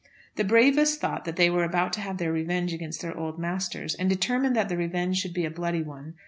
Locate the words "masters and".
3.37-4.09